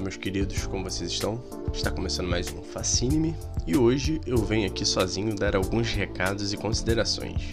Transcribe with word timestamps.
Olá, 0.00 0.06
meus 0.06 0.16
queridos, 0.16 0.66
como 0.66 0.84
vocês 0.84 1.10
estão? 1.10 1.44
Está 1.74 1.90
começando 1.90 2.26
mais 2.26 2.50
um 2.50 2.62
Fascine-me 2.62 3.36
e 3.66 3.76
hoje 3.76 4.18
eu 4.24 4.38
venho 4.38 4.66
aqui 4.66 4.82
sozinho 4.82 5.36
dar 5.36 5.54
alguns 5.54 5.92
recados 5.92 6.54
e 6.54 6.56
considerações. 6.56 7.50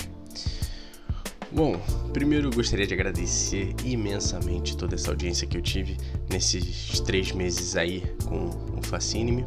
Bom, 1.51 1.77
primeiro 2.13 2.47
eu 2.47 2.51
gostaria 2.53 2.87
de 2.87 2.93
agradecer 2.93 3.75
imensamente 3.83 4.77
toda 4.77 4.95
essa 4.95 5.09
audiência 5.09 5.45
que 5.45 5.57
eu 5.57 5.61
tive 5.61 5.97
nesses 6.29 7.01
três 7.01 7.33
meses 7.33 7.75
aí 7.75 8.01
com 8.23 8.45
o 8.77 8.81
Fascine-me. 8.81 9.43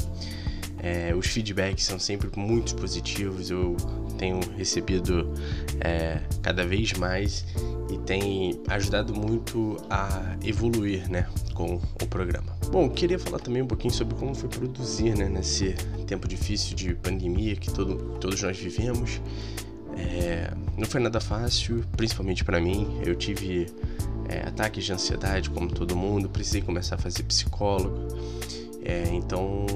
É, 0.83 1.15
os 1.15 1.27
feedbacks 1.27 1.85
são 1.85 1.99
sempre 1.99 2.29
muito 2.39 2.77
positivos, 2.77 3.51
eu 3.51 3.79
tenho 4.19 4.41
recebido 4.59 5.33
é, 5.81 6.21
cada 6.43 6.67
vez 6.67 6.93
mais 6.93 7.47
e 7.91 7.99
tem 7.99 8.61
ajudado 8.69 9.15
muito 9.15 9.77
a 9.91 10.37
evoluir 10.45 11.11
né, 11.11 11.27
com 11.55 11.75
o 11.75 12.07
programa. 12.07 12.57
Bom, 12.71 12.89
queria 12.89 13.19
falar 13.19 13.39
também 13.39 13.63
um 13.63 13.67
pouquinho 13.67 13.93
sobre 13.93 14.15
como 14.15 14.35
foi 14.35 14.49
produzir 14.49 15.17
né, 15.17 15.29
nesse 15.29 15.75
tempo 16.07 16.29
difícil 16.29 16.77
de 16.77 16.95
pandemia 16.95 17.57
que 17.57 17.71
todo, 17.71 17.97
todos 18.19 18.41
nós 18.43 18.57
vivemos. 18.57 19.21
É, 19.97 20.53
não 20.79 20.87
foi 20.87 21.01
nada 21.01 21.21
fácil, 21.21 21.85
principalmente 21.97 22.45
para 22.45 22.61
mim. 22.61 23.01
Eu 23.05 23.15
tive 23.15 23.67
é, 24.29 24.47
ataques 24.47 24.85
de 24.85 24.93
ansiedade, 24.93 25.51
como 25.51 25.69
todo 25.69 25.97
mundo, 25.97 26.29
precisei 26.29 26.63
começar 26.63 26.95
a 26.95 26.99
fazer 26.99 27.25
psicólogo. 27.25 28.09
É, 28.83 29.09
então, 29.13 29.67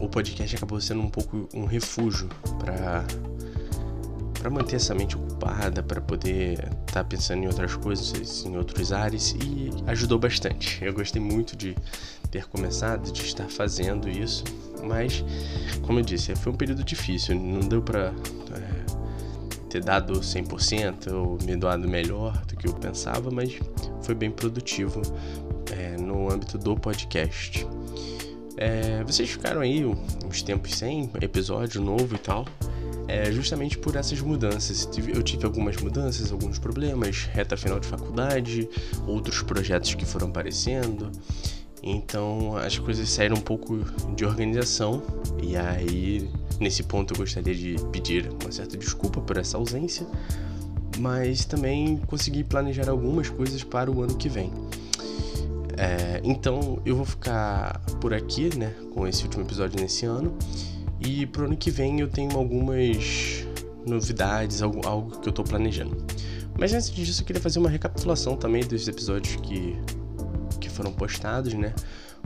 o 0.00 0.08
podcast 0.08 0.56
acabou 0.56 0.80
sendo 0.80 1.00
um 1.00 1.10
pouco 1.10 1.48
um 1.54 1.64
refúgio 1.64 2.28
para 2.58 3.04
para 4.42 4.50
manter 4.50 4.74
essa 4.74 4.92
mente 4.92 5.16
ocupada, 5.16 5.84
para 5.84 6.00
poder 6.00 6.54
estar 6.54 6.74
tá 6.86 7.04
pensando 7.04 7.44
em 7.44 7.46
outras 7.46 7.76
coisas, 7.76 8.44
em 8.44 8.56
outros 8.56 8.92
ares 8.92 9.36
e 9.40 9.70
ajudou 9.86 10.18
bastante. 10.18 10.84
Eu 10.84 10.92
gostei 10.92 11.22
muito 11.22 11.56
de 11.56 11.76
ter 12.28 12.48
começado, 12.48 13.12
de 13.12 13.22
estar 13.22 13.48
fazendo 13.48 14.08
isso, 14.08 14.42
mas 14.82 15.24
como 15.82 16.00
eu 16.00 16.02
disse, 16.02 16.34
foi 16.34 16.52
um 16.52 16.56
período 16.56 16.82
difícil, 16.82 17.36
não 17.36 17.60
deu 17.60 17.80
para 17.80 18.06
é, 18.06 19.68
ter 19.70 19.84
dado 19.84 20.14
100% 20.14 21.12
ou 21.12 21.38
me 21.44 21.54
doado 21.54 21.86
melhor 21.86 22.36
do 22.46 22.56
que 22.56 22.66
eu 22.66 22.74
pensava, 22.74 23.30
mas 23.30 23.56
foi 24.02 24.16
bem 24.16 24.32
produtivo 24.32 25.02
é, 25.70 25.96
no 25.96 26.28
âmbito 26.32 26.58
do 26.58 26.74
podcast. 26.74 27.64
É, 28.56 29.04
vocês 29.04 29.30
ficaram 29.30 29.60
aí 29.60 29.84
uns 29.84 30.42
tempos 30.42 30.74
sem 30.74 31.08
episódio 31.20 31.80
novo 31.80 32.16
e 32.16 32.18
tal 32.18 32.44
é 33.08 33.30
justamente 33.30 33.78
por 33.78 33.96
essas 33.96 34.20
mudanças. 34.20 34.88
Eu 35.14 35.22
tive 35.22 35.44
algumas 35.44 35.76
mudanças, 35.76 36.32
alguns 36.32 36.58
problemas, 36.58 37.24
reta 37.32 37.56
final 37.56 37.78
de 37.80 37.86
faculdade, 37.86 38.68
outros 39.06 39.42
projetos 39.42 39.94
que 39.94 40.04
foram 40.04 40.28
aparecendo. 40.28 41.10
Então 41.82 42.56
as 42.56 42.78
coisas 42.78 43.08
saíram 43.10 43.36
um 43.36 43.40
pouco 43.40 43.78
de 44.14 44.24
organização 44.24 45.02
e 45.42 45.56
aí 45.56 46.30
nesse 46.60 46.84
ponto 46.84 47.12
eu 47.12 47.18
gostaria 47.18 47.54
de 47.54 47.76
pedir 47.90 48.30
uma 48.40 48.52
certa 48.52 48.76
desculpa 48.76 49.20
por 49.20 49.36
essa 49.36 49.56
ausência, 49.56 50.06
mas 50.98 51.44
também 51.44 51.96
consegui 52.06 52.44
planejar 52.44 52.88
algumas 52.88 53.28
coisas 53.28 53.64
para 53.64 53.90
o 53.90 54.00
ano 54.00 54.16
que 54.16 54.28
vem. 54.28 54.52
É, 55.76 56.20
então 56.22 56.78
eu 56.86 56.94
vou 56.94 57.04
ficar 57.04 57.80
por 58.00 58.14
aqui, 58.14 58.56
né, 58.56 58.72
com 58.94 59.04
esse 59.06 59.24
último 59.24 59.42
episódio 59.42 59.80
nesse 59.80 60.06
ano 60.06 60.36
e 61.04 61.26
pro 61.26 61.46
ano 61.46 61.56
que 61.56 61.70
vem 61.70 62.00
eu 62.00 62.08
tenho 62.08 62.36
algumas 62.36 63.46
novidades, 63.86 64.62
algo, 64.62 64.86
algo 64.86 65.18
que 65.18 65.28
eu 65.28 65.32
tô 65.32 65.42
planejando. 65.42 65.96
Mas 66.58 66.72
antes 66.72 66.90
disso 66.90 67.22
eu 67.22 67.26
queria 67.26 67.42
fazer 67.42 67.58
uma 67.58 67.70
recapitulação 67.70 68.36
também 68.36 68.64
dos 68.64 68.86
episódios 68.86 69.36
que, 69.36 69.76
que 70.60 70.68
foram 70.68 70.92
postados, 70.92 71.54
né? 71.54 71.74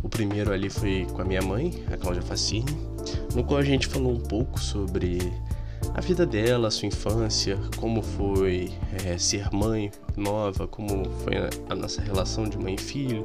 O 0.02 0.08
primeiro 0.08 0.52
ali 0.52 0.68
foi 0.68 1.06
com 1.12 1.22
a 1.22 1.24
minha 1.24 1.42
mãe, 1.42 1.84
a 1.92 1.96
Cláudia 1.96 2.22
Facini, 2.22 2.76
no 3.34 3.42
qual 3.44 3.60
a 3.60 3.64
gente 3.64 3.86
falou 3.86 4.12
um 4.12 4.20
pouco 4.20 4.60
sobre 4.60 5.18
a 5.94 6.00
vida 6.00 6.26
dela, 6.26 6.68
a 6.68 6.70
sua 6.70 6.88
infância, 6.88 7.58
como 7.76 8.02
foi 8.02 8.72
é, 9.04 9.16
ser 9.16 9.50
mãe 9.52 9.90
nova, 10.16 10.66
como 10.68 11.04
foi 11.24 11.34
a, 11.70 11.74
nossa 11.74 12.02
relação 12.02 12.44
de 12.44 12.58
mãe 12.58 12.74
e 12.74 12.80
filho, 12.80 13.24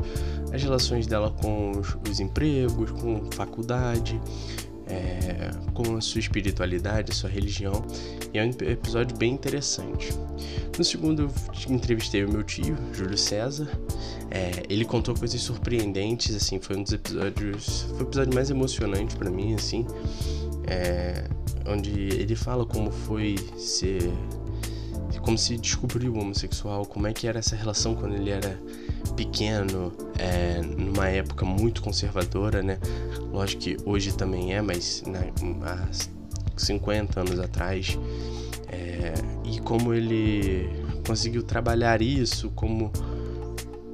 as 0.54 0.64
relações 0.64 1.06
dela 1.06 1.31
com 1.42 1.72
os, 1.72 1.98
os 2.09 2.20
empregos, 2.20 2.92
com 2.92 3.30
faculdade, 3.34 4.20
é, 4.91 5.52
com 5.74 5.96
a 5.96 6.02
sua 6.02 6.19
espiritualidade, 6.19 7.12
a 7.12 7.16
sua 7.16 7.29
religião. 7.29 7.85
E 8.34 8.38
é 8.38 8.44
um 8.44 8.50
episódio 8.50 9.18
bem 9.18 9.34
interessante. 9.34 10.09
No 10.78 10.84
segundo, 10.84 11.24
eu 11.24 11.74
entrevistei 11.74 12.24
o 12.24 12.29
meu 12.29 12.44
tio, 12.44 12.78
Júlio 12.94 13.18
César. 13.18 13.68
É, 14.30 14.63
ele 14.69 14.85
contou 14.85 15.16
coisas 15.16 15.41
surpreendentes, 15.41 16.35
assim, 16.35 16.59
foi 16.59 16.78
um 16.78 16.84
dos 16.84 16.94
episódios, 16.94 17.81
foi 17.90 18.00
o 18.00 18.07
episódio 18.07 18.34
mais 18.34 18.50
emocionante 18.50 19.16
para 19.16 19.30
mim, 19.30 19.53
assim, 19.53 19.85
é, 20.68 21.25
onde 21.68 21.91
ele 21.91 22.35
fala 22.35 22.66
como 22.66 22.91
foi 22.91 23.35
ser, 23.57 24.09
como 25.20 25.38
se 25.38 25.58
descobriu 25.58 26.14
o 26.14 26.20
homossexual, 26.20 26.86
como 26.86 27.08
é 27.08 27.14
que 27.14 27.28
era 27.28 27.40
essa 27.40 27.56
relação 27.56 27.96
quando 27.96 28.16
ele 28.16 28.30
era 28.30 28.60
pequeno, 29.16 29.92
é, 30.18 30.62
numa 30.62 31.08
época 31.08 31.46
muito 31.46 31.82
conservadora, 31.82 32.62
né? 32.62 32.78
Lógico 33.32 33.62
que 33.62 33.78
hoje 33.86 34.14
também 34.14 34.54
é, 34.54 34.62
mas 34.62 35.04
né, 35.06 35.32
há 35.64 35.88
50 36.58 37.20
anos 37.20 37.40
atrás. 37.40 37.98
É, 38.68 39.14
e 39.44 39.60
como 39.60 39.94
ele 39.94 40.70
conseguiu 41.06 41.44
trabalhar 41.44 42.02
isso, 42.02 42.50
como, 42.52 42.92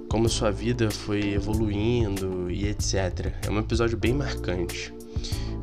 como 0.08 0.30
sua 0.30 0.52
vida 0.52 0.92
foi 0.92 1.34
evoluindo 1.34 2.50
e 2.52 2.68
etc. 2.68 3.34
É 3.46 3.50
um 3.50 3.60
episódio 3.60 3.98
bem 3.98 4.14
marcante. 4.14 4.94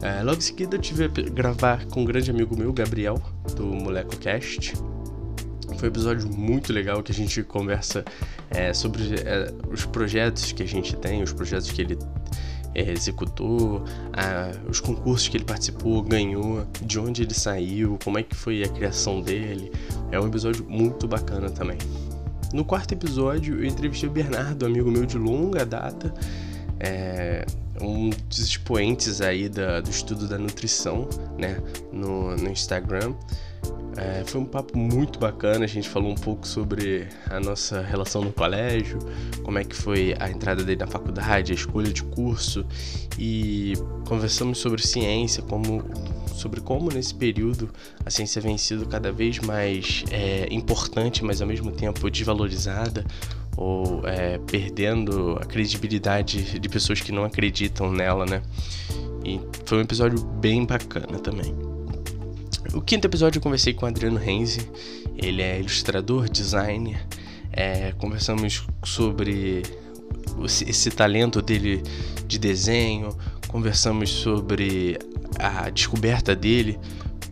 É, 0.03 0.23
logo 0.23 0.39
em 0.39 0.41
seguida 0.41 0.77
eu 0.77 0.81
tive 0.81 1.05
a 1.05 1.09
gravar 1.09 1.87
com 1.87 2.03
um 2.03 2.05
grande 2.05 2.31
amigo 2.31 2.57
meu, 2.57 2.73
Gabriel, 2.73 3.23
do 3.57 3.65
MolecoCast. 3.65 4.75
Foi 5.77 5.89
um 5.89 5.93
episódio 5.93 6.29
muito 6.29 6.73
legal 6.73 7.03
que 7.03 7.12
a 7.12 7.15
gente 7.15 7.43
conversa 7.43 8.05
é, 8.51 8.73
sobre 8.73 9.03
é, 9.15 9.53
os 9.71 9.85
projetos 9.85 10.53
que 10.53 10.62
a 10.62 10.67
gente 10.67 10.97
tem, 10.97 11.23
os 11.23 11.33
projetos 11.33 11.71
que 11.71 11.83
ele 11.83 11.99
é, 12.75 12.91
executou, 12.91 13.85
a, 14.12 14.51
os 14.69 14.81
concursos 14.81 15.29
que 15.29 15.37
ele 15.37 15.45
participou, 15.45 16.03
ganhou, 16.03 16.67
de 16.83 16.99
onde 16.99 17.23
ele 17.23 17.35
saiu, 17.35 17.99
como 18.03 18.19
é 18.19 18.23
que 18.23 18.35
foi 18.35 18.62
a 18.62 18.69
criação 18.69 19.21
dele. 19.21 19.71
É 20.11 20.19
um 20.19 20.27
episódio 20.27 20.65
muito 20.69 21.07
bacana 21.07 21.51
também. 21.51 21.79
No 22.53 22.65
quarto 22.65 22.93
episódio, 22.93 23.59
eu 23.59 23.65
entrevistei 23.65 24.09
o 24.09 24.12
Bernardo, 24.12 24.65
amigo 24.65 24.91
meu 24.91 25.05
de 25.05 25.19
longa 25.19 25.67
data, 25.67 26.15
é, 26.79 27.45
um 27.81 28.11
dos 28.29 28.39
expoentes 28.39 29.21
aí 29.21 29.49
da, 29.49 29.81
do 29.81 29.91
estudo 29.91 30.29
da 30.29 30.39
nutrição, 30.39 31.09
né, 31.39 31.61
no, 31.93 32.37
no 32.37 32.49
Instagram. 32.49 33.15
É, 33.97 34.25
foi 34.27 34.41
um 34.41 34.45
papo 34.45 34.77
muito 34.77 35.21
bacana, 35.21 35.65
a 35.65 35.69
gente 35.69 35.89
falou 35.89 36.11
um 36.11 36.17
pouco 36.17 36.47
sobre 36.47 37.07
a 37.31 37.39
nossa 37.39 37.81
relação 37.81 38.23
no 38.23 38.33
colégio, 38.33 38.99
como 39.45 39.59
é 39.59 39.65
que 39.65 39.77
foi 39.77 40.17
a 40.19 40.29
entrada 40.29 40.65
dele 40.65 40.81
na 40.81 40.87
faculdade, 40.87 41.53
a 41.53 41.55
escolha 41.55 41.93
de 41.93 42.03
curso 42.03 42.67
e 43.17 43.75
conversamos 44.09 44.59
sobre 44.59 44.85
ciência, 44.85 45.43
como, 45.45 45.85
sobre 46.35 46.61
como 46.61 46.91
nesse 46.91 47.15
período 47.15 47.71
a 48.05 48.11
ciência 48.11 48.43
vem 48.43 48.59
sido 48.59 48.85
cada 48.87 49.13
vez 49.13 49.39
mais 49.39 50.05
é, 50.11 50.49
importante, 50.51 51.25
mas 51.25 51.41
ao 51.41 51.47
mesmo 51.47 51.71
tempo 51.71 52.11
desvalorizada 52.11 53.05
ou 53.57 54.05
é, 54.09 54.39
perdendo 54.39 55.39
a 55.41 55.45
credibilidade 55.45 56.59
de 56.59 56.69
pessoas 56.69 57.01
que 57.01 57.13
não 57.13 57.25
acreditam 57.25 57.93
nela, 57.93 58.27
né? 58.27 58.43
E 59.25 59.41
foi 59.65 59.79
um 59.79 59.81
episódio 59.83 60.21
bem 60.21 60.67
bacana 60.67 61.19
também. 61.21 61.74
O 62.73 62.81
quinto 62.81 63.06
episódio 63.06 63.38
eu 63.38 63.43
conversei 63.43 63.75
com 63.75 63.85
o 63.85 63.88
Adriano 63.88 64.19
Renzi, 64.19 64.69
ele 65.17 65.43
é 65.43 65.61
ilustrador, 65.61 66.29
designer. 66.29 67.06
É, 67.53 67.93
conversamos 67.93 68.67
sobre 68.85 69.62
esse 70.67 70.91
talento 70.91 71.41
dele 71.43 71.83
de 72.27 72.38
desenho, 72.38 73.17
conversamos 73.47 74.11
sobre 74.11 74.99
a 75.38 75.71
descoberta 75.71 76.35
dele 76.35 76.79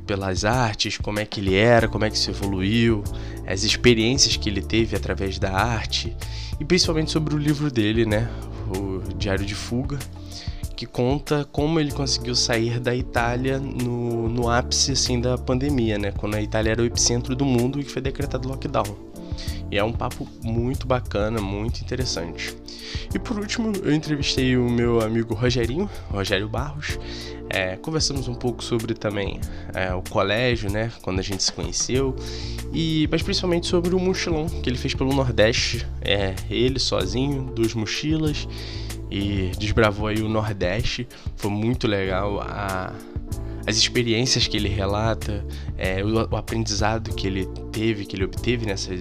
pelas 0.06 0.44
artes, 0.44 0.98
como 0.98 1.18
é 1.18 1.24
que 1.24 1.40
ele 1.40 1.54
era, 1.54 1.88
como 1.88 2.04
é 2.04 2.10
que 2.10 2.18
se 2.18 2.30
evoluiu, 2.30 3.02
as 3.46 3.64
experiências 3.64 4.36
que 4.36 4.48
ele 4.48 4.60
teve 4.60 4.94
através 4.94 5.38
da 5.38 5.52
arte 5.52 6.16
e 6.60 6.64
principalmente 6.64 7.10
sobre 7.10 7.34
o 7.34 7.38
livro 7.38 7.70
dele, 7.70 8.04
né, 8.04 8.30
o 8.76 9.14
Diário 9.14 9.44
de 9.44 9.54
Fuga 9.54 9.98
que 10.72 10.86
conta 10.86 11.46
como 11.52 11.78
ele 11.78 11.92
conseguiu 11.92 12.34
sair 12.34 12.80
da 12.80 12.94
Itália 12.94 13.58
no, 13.58 14.28
no 14.28 14.48
ápice 14.48 14.92
assim, 14.92 15.20
da 15.20 15.36
pandemia, 15.38 15.98
né? 15.98 16.12
Quando 16.12 16.34
a 16.34 16.42
Itália 16.42 16.72
era 16.72 16.82
o 16.82 16.84
epicentro 16.84 17.36
do 17.36 17.44
mundo 17.44 17.80
e 17.80 17.84
foi 17.84 18.02
decretado 18.02 18.48
lockdown. 18.48 19.12
E 19.70 19.78
é 19.78 19.84
um 19.84 19.92
papo 19.92 20.28
muito 20.42 20.86
bacana, 20.86 21.40
muito 21.40 21.80
interessante. 21.80 22.54
E 23.14 23.18
por 23.18 23.38
último, 23.38 23.72
eu 23.82 23.94
entrevistei 23.94 24.56
o 24.56 24.68
meu 24.68 25.00
amigo 25.00 25.34
Rogerinho, 25.34 25.88
Rogério 26.10 26.48
Barros. 26.48 26.98
É, 27.48 27.76
conversamos 27.76 28.28
um 28.28 28.34
pouco 28.34 28.62
sobre 28.62 28.94
também 28.94 29.40
é, 29.74 29.94
o 29.94 30.02
colégio, 30.02 30.70
né? 30.70 30.92
Quando 31.02 31.20
a 31.20 31.22
gente 31.22 31.42
se 31.42 31.52
conheceu. 31.52 32.14
E, 32.72 33.08
mas 33.10 33.22
principalmente 33.22 33.66
sobre 33.66 33.94
o 33.94 33.98
mochilão 33.98 34.46
que 34.46 34.68
ele 34.68 34.76
fez 34.76 34.94
pelo 34.94 35.14
Nordeste. 35.14 35.86
É, 36.02 36.34
ele 36.50 36.78
sozinho, 36.78 37.44
duas 37.54 37.74
mochilas 37.74 38.46
e 39.12 39.52
desbravou 39.58 40.06
aí 40.06 40.22
o 40.22 40.28
Nordeste. 40.28 41.06
Foi 41.36 41.50
muito 41.50 41.86
legal 41.86 42.40
a, 42.40 42.94
as 43.66 43.76
experiências 43.76 44.48
que 44.48 44.56
ele 44.56 44.68
relata, 44.68 45.44
é, 45.76 46.02
o, 46.02 46.30
o, 46.30 46.36
aprendizado 46.36 47.14
que 47.14 47.26
ele 47.26 47.46
teve, 47.70 48.06
que 48.06 48.16
ele 48.16 48.24
obteve 48.24 48.64
nessa, 48.64 48.92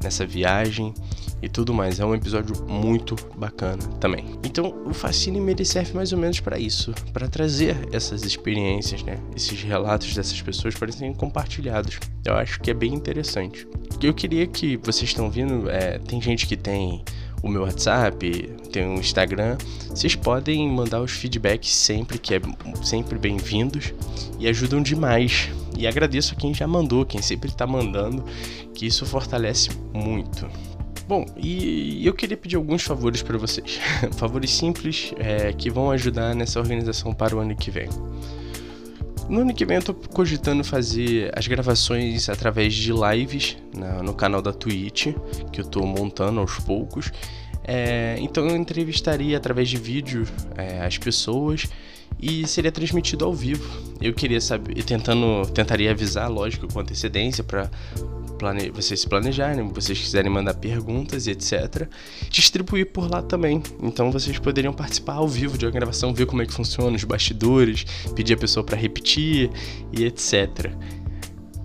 nessa 0.00 0.24
viagem 0.24 0.94
e 1.42 1.48
tudo 1.48 1.74
mais. 1.74 1.98
É 1.98 2.04
um 2.04 2.14
episódio 2.14 2.64
muito 2.68 3.16
bacana 3.36 3.82
também. 3.98 4.38
Então, 4.44 4.84
o 4.86 4.94
Fascine 4.94 5.40
ele 5.50 5.64
serve 5.64 5.94
mais 5.94 6.12
ou 6.12 6.18
menos 6.18 6.38
para 6.38 6.56
isso, 6.56 6.94
para 7.12 7.26
trazer 7.26 7.76
essas 7.90 8.22
experiências, 8.22 9.02
né? 9.02 9.16
Esses 9.34 9.60
relatos 9.64 10.14
dessas 10.14 10.40
pessoas 10.40 10.76
para 10.76 10.92
serem 10.92 11.12
compartilhados. 11.12 11.98
Eu 12.24 12.34
acho 12.34 12.60
que 12.60 12.70
é 12.70 12.74
bem 12.74 12.94
interessante. 12.94 13.66
Eu 14.00 14.14
queria 14.14 14.46
que 14.46 14.76
vocês 14.76 15.10
estão 15.10 15.28
vindo, 15.28 15.68
é, 15.68 15.98
tem 15.98 16.22
gente 16.22 16.46
que 16.46 16.56
tem 16.56 17.02
o 17.42 17.48
meu 17.48 17.62
WhatsApp, 17.62 18.52
tem 18.72 18.86
o 18.86 18.94
Instagram. 18.94 19.56
Vocês 19.88 20.14
podem 20.14 20.68
mandar 20.68 21.00
os 21.00 21.12
feedbacks 21.12 21.74
sempre, 21.74 22.18
que 22.18 22.34
é 22.34 22.40
sempre 22.82 23.18
bem-vindos 23.18 23.92
e 24.38 24.48
ajudam 24.48 24.82
demais. 24.82 25.50
E 25.76 25.86
agradeço 25.86 26.34
a 26.34 26.36
quem 26.36 26.52
já 26.52 26.66
mandou, 26.66 27.06
quem 27.06 27.22
sempre 27.22 27.48
está 27.48 27.66
mandando, 27.66 28.24
que 28.74 28.86
isso 28.86 29.06
fortalece 29.06 29.70
muito. 29.92 30.48
Bom, 31.08 31.26
e 31.36 32.06
eu 32.06 32.14
queria 32.14 32.36
pedir 32.36 32.56
alguns 32.56 32.82
favores 32.82 33.22
para 33.22 33.36
vocês. 33.36 33.80
favores 34.16 34.50
simples 34.50 35.12
é, 35.16 35.52
que 35.52 35.68
vão 35.68 35.90
ajudar 35.90 36.34
nessa 36.34 36.60
organização 36.60 37.12
para 37.12 37.34
o 37.34 37.40
ano 37.40 37.56
que 37.56 37.70
vem. 37.70 37.88
No 39.30 39.42
ano 39.42 39.54
que 39.54 39.64
vem 39.64 39.76
eu 39.76 39.82
tô 39.82 39.94
cogitando 39.94 40.64
fazer 40.64 41.30
as 41.38 41.46
gravações 41.46 42.28
através 42.28 42.74
de 42.74 42.92
lives 42.92 43.56
no 44.04 44.12
canal 44.12 44.42
da 44.42 44.52
Twitch, 44.52 45.14
que 45.52 45.60
eu 45.60 45.64
tô 45.64 45.86
montando 45.86 46.40
aos 46.40 46.58
poucos. 46.58 47.12
É, 47.62 48.16
então 48.18 48.48
eu 48.48 48.56
entrevistaria 48.56 49.36
através 49.36 49.68
de 49.68 49.76
vídeo 49.76 50.26
é, 50.56 50.84
as 50.84 50.98
pessoas 50.98 51.68
e 52.20 52.44
seria 52.48 52.72
transmitido 52.72 53.24
ao 53.24 53.32
vivo. 53.32 53.70
Eu 54.00 54.12
queria 54.12 54.40
saber, 54.40 54.82
tentando, 54.82 55.48
tentaria 55.52 55.92
avisar, 55.92 56.28
lógico, 56.28 56.66
com 56.66 56.80
antecedência 56.80 57.44
para 57.44 57.70
plane... 58.40 58.70
vocês 58.70 59.00
se 59.00 59.06
planejarem, 59.06 59.68
vocês 59.68 60.00
quiserem 60.00 60.32
mandar 60.32 60.54
perguntas 60.54 61.26
e 61.26 61.32
etc. 61.32 61.86
Distribuir 62.30 62.86
por 62.86 63.08
lá 63.08 63.22
também. 63.22 63.62
Então 63.82 64.10
vocês 64.10 64.38
poderiam 64.38 64.72
participar 64.72 65.14
ao 65.14 65.28
vivo 65.28 65.58
de 65.58 65.66
uma 65.66 65.70
gravação, 65.70 66.14
ver 66.14 66.26
como 66.26 66.40
é 66.40 66.46
que 66.46 66.52
funciona 66.52 66.96
os 66.96 67.04
bastidores, 67.04 67.84
pedir 68.16 68.34
a 68.34 68.36
pessoa 68.38 68.64
para 68.64 68.76
repetir 68.76 69.50
e 69.92 70.04
etc. 70.04 70.72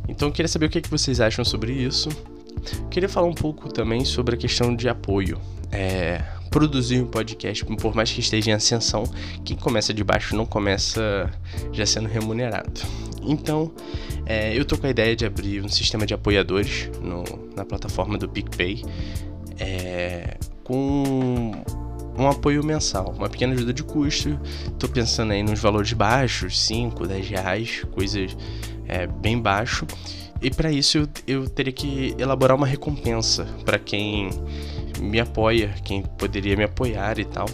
Então 0.10 0.27
eu 0.27 0.31
queria 0.33 0.50
saber 0.50 0.66
o 0.66 0.69
que, 0.69 0.77
é 0.80 0.81
que 0.81 0.89
vocês 0.89 1.22
acham 1.22 1.45
sobre 1.45 1.72
isso. 1.72 2.10
Eu 2.77 2.89
queria 2.89 3.07
falar 3.07 3.27
um 3.27 3.33
pouco 3.33 3.72
também 3.72 4.04
sobre 4.04 4.36
a 4.36 4.38
questão 4.38 4.75
de 4.75 4.89
apoio. 4.89 5.39
É, 5.72 6.22
produzir 6.55 7.01
um 7.01 7.05
podcast, 7.05 7.65
por 7.65 7.93
mais 7.93 8.09
que 8.09 8.21
esteja 8.21 8.51
em 8.51 8.53
ascensão, 8.53 9.03
quem 9.43 9.57
começa 9.57 9.93
de 9.93 10.01
baixo 10.05 10.37
não 10.37 10.45
começa 10.45 11.29
já 11.73 11.85
sendo 11.85 12.07
remunerado. 12.07 12.79
Então, 13.23 13.73
é, 14.25 14.57
eu 14.57 14.63
tô 14.63 14.77
com 14.77 14.87
a 14.87 14.89
ideia 14.89 15.17
de 15.17 15.25
abrir 15.25 15.61
um 15.61 15.67
sistema 15.67 16.05
de 16.05 16.13
apoiadores 16.13 16.89
no, 17.01 17.25
na 17.57 17.65
plataforma 17.65 18.17
do 18.17 18.29
PicPay 18.29 18.85
é, 19.59 20.37
com 20.63 21.51
um 22.17 22.25
apoio 22.25 22.63
mensal, 22.63 23.13
uma 23.17 23.27
pequena 23.27 23.53
ajuda 23.53 23.73
de 23.73 23.83
custo. 23.83 24.39
Tô 24.79 24.87
pensando 24.87 25.33
aí 25.33 25.43
nos 25.43 25.59
valores 25.59 25.91
baixos, 25.91 26.57
5, 26.61 27.05
10 27.05 27.29
reais, 27.31 27.83
coisas 27.91 28.37
é, 28.87 29.05
bem 29.07 29.41
baixo. 29.41 29.85
E 30.41 30.49
para 30.49 30.71
isso 30.71 30.99
eu, 30.99 31.07
eu 31.27 31.49
teria 31.49 31.73
que 31.73 32.15
elaborar 32.17 32.55
uma 32.55 32.67
recompensa 32.67 33.45
para 33.65 33.77
quem 33.77 34.29
me 35.05 35.19
apoia, 35.19 35.73
quem 35.83 36.01
poderia 36.01 36.55
me 36.57 36.63
apoiar 36.63 37.19
e 37.19 37.25
tal. 37.25 37.47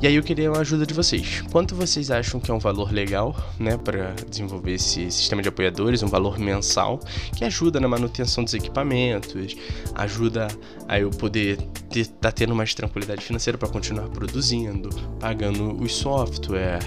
E 0.00 0.06
aí 0.06 0.14
eu 0.14 0.22
queria 0.22 0.50
a 0.50 0.58
ajuda 0.58 0.84
de 0.84 0.92
vocês. 0.92 1.42
Quanto 1.50 1.74
vocês 1.74 2.10
acham 2.10 2.38
que 2.38 2.50
é 2.50 2.54
um 2.54 2.58
valor 2.58 2.92
legal, 2.92 3.34
né, 3.58 3.78
para 3.78 4.14
desenvolver 4.28 4.74
esse 4.74 5.10
sistema 5.10 5.40
de 5.40 5.48
apoiadores, 5.48 6.02
um 6.02 6.06
valor 6.06 6.38
mensal 6.38 7.00
que 7.34 7.44
ajuda 7.46 7.80
na 7.80 7.88
manutenção 7.88 8.44
dos 8.44 8.52
equipamentos, 8.52 9.56
ajuda 9.94 10.48
a 10.86 11.00
eu 11.00 11.08
poder 11.08 11.58
estar 11.94 12.14
tá 12.20 12.32
tendo 12.32 12.54
mais 12.54 12.74
tranquilidade 12.74 13.24
financeira 13.24 13.56
para 13.56 13.70
continuar 13.70 14.10
produzindo, 14.10 14.90
pagando 15.18 15.82
os 15.82 15.94
software, 15.94 16.80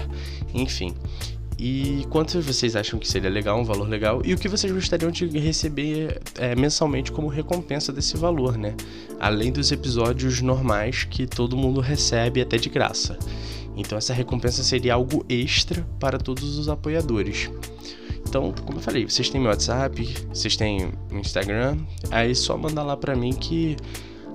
enfim. 0.54 0.94
E 1.62 2.06
quanto 2.08 2.40
vocês 2.40 2.74
acham 2.74 2.98
que 2.98 3.06
seria 3.06 3.28
legal, 3.28 3.60
um 3.60 3.64
valor 3.64 3.86
legal, 3.86 4.22
e 4.24 4.32
o 4.32 4.38
que 4.38 4.48
vocês 4.48 4.72
gostariam 4.72 5.10
de 5.10 5.26
receber 5.38 6.18
é, 6.38 6.56
mensalmente 6.56 7.12
como 7.12 7.28
recompensa 7.28 7.92
desse 7.92 8.16
valor, 8.16 8.56
né? 8.56 8.74
Além 9.20 9.52
dos 9.52 9.70
episódios 9.70 10.40
normais 10.40 11.04
que 11.04 11.26
todo 11.26 11.58
mundo 11.58 11.82
recebe 11.82 12.40
até 12.40 12.56
de 12.56 12.70
graça. 12.70 13.18
Então 13.76 13.98
essa 13.98 14.14
recompensa 14.14 14.62
seria 14.62 14.94
algo 14.94 15.22
extra 15.28 15.86
para 16.00 16.16
todos 16.16 16.56
os 16.56 16.66
apoiadores. 16.70 17.50
Então, 18.26 18.54
como 18.64 18.78
eu 18.78 18.82
falei, 18.82 19.06
vocês 19.06 19.28
têm 19.28 19.38
meu 19.38 19.50
WhatsApp, 19.50 20.02
vocês 20.32 20.56
têm 20.56 20.90
Instagram, 21.12 21.76
aí 22.10 22.34
só 22.34 22.56
mandar 22.56 22.84
lá 22.84 22.96
para 22.96 23.14
mim 23.14 23.34
que 23.34 23.76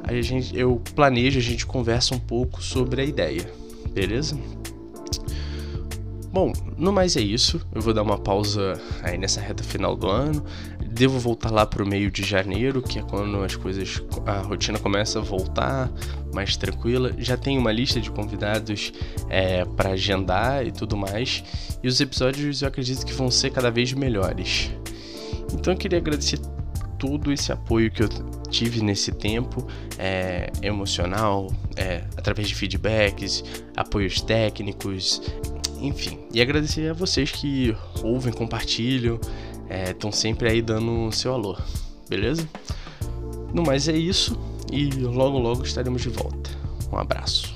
a 0.04 0.14
gente, 0.22 0.56
eu 0.56 0.80
planejo, 0.94 1.40
a 1.40 1.42
gente 1.42 1.66
conversa 1.66 2.14
um 2.14 2.20
pouco 2.20 2.62
sobre 2.62 3.02
a 3.02 3.04
ideia, 3.04 3.52
beleza? 3.92 4.38
Bom, 6.36 6.52
no 6.78 6.92
mais 6.92 7.16
é 7.16 7.22
isso. 7.22 7.66
Eu 7.74 7.82
vou 7.82 7.94
dar 7.94 8.02
uma 8.02 8.18
pausa 8.18 8.74
aí 9.02 9.18
nessa 9.18 9.40
reta 9.40 9.64
final 9.64 9.96
do 9.96 10.10
ano. 10.10 10.44
Devo 10.86 11.18
voltar 11.18 11.50
lá 11.50 11.66
pro 11.66 11.88
meio 11.88 12.12
de 12.12 12.24
janeiro, 12.24 12.82
que 12.82 13.00
é 13.00 13.02
quando 13.02 13.42
as 13.42 13.56
coisas, 13.56 14.04
a 14.26 14.42
rotina 14.42 14.78
começa 14.78 15.20
a 15.20 15.22
voltar 15.22 15.90
mais 16.34 16.58
tranquila. 16.58 17.14
Já 17.18 17.38
tenho 17.38 17.62
uma 17.62 17.72
lista 17.72 18.02
de 18.02 18.12
convidados 18.12 18.92
é, 19.30 19.64
para 19.64 19.92
agendar 19.92 20.68
e 20.68 20.74
tudo 20.74 20.98
mais. 20.98 21.42
E 21.82 21.88
os 21.88 22.02
episódios 22.02 22.62
eu 22.62 22.68
acredito 22.68 23.06
que 23.06 23.14
vão 23.14 23.32
ser 23.32 23.52
cada 23.52 23.72
vez 23.72 23.94
melhores. 23.94 24.70
Então 25.54 25.72
eu 25.72 25.80
queria 25.80 26.00
agradecer 26.00 26.42
todo 27.00 27.32
esse 27.32 27.54
apoio 27.54 27.90
que 27.90 28.04
eu 28.04 28.10
tive 28.50 28.82
nesse 28.82 29.14
tempo 29.14 29.66
é, 29.98 30.52
emocional, 30.62 31.48
é, 31.78 32.04
através 32.18 32.50
de 32.50 32.56
feedbacks, 32.56 33.42
apoios 33.76 34.20
técnicos, 34.20 35.22
enfim, 35.80 36.20
e 36.34 36.42
agradecer 36.42 36.90
a 36.90 36.94
vocês 36.94 37.32
que 37.32 37.76
ouvem, 38.04 38.34
compartilham, 38.34 39.20
estão 39.90 40.10
é, 40.10 40.14
sempre 40.14 40.50
aí 40.50 40.62
dando 40.62 41.08
o 41.08 41.12
seu 41.12 41.34
alô, 41.34 41.58
beleza? 42.10 42.48
No 43.54 43.64
mais 43.64 43.88
é 43.88 43.96
isso 43.96 44.38
e 44.72 44.90
logo 44.90 45.40
logo 45.40 45.64
estaremos 45.64 46.02
de 46.02 46.10
volta. 46.10 46.50
Um 46.92 46.98
abraço. 46.98 47.55